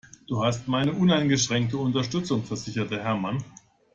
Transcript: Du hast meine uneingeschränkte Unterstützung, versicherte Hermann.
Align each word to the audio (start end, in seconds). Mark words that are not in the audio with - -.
Du 0.27 0.43
hast 0.43 0.67
meine 0.67 0.93
uneingeschränkte 0.93 1.77
Unterstützung, 1.77 2.43
versicherte 2.43 3.03
Hermann. 3.03 3.43